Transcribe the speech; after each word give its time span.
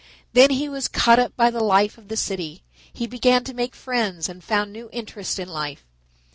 Then 0.33 0.49
he 0.49 0.67
was 0.67 0.87
caught 0.87 1.19
up 1.19 1.35
by 1.35 1.51
the 1.51 1.59
life 1.63 1.95
of 1.95 2.07
the 2.07 2.17
city; 2.17 2.63
he 2.91 3.05
began 3.05 3.43
to 3.43 3.53
make 3.53 3.75
friends 3.75 4.27
and 4.27 4.43
found 4.43 4.73
new 4.73 4.89
interests 4.91 5.37
in 5.37 5.47
life. 5.47 5.85